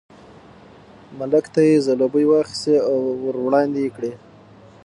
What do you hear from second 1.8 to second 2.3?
ځلوبۍ